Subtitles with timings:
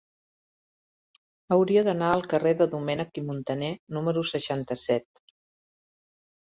[1.55, 5.27] Hauria d'anar al carrer de Domènech i Montaner número seixanta-set.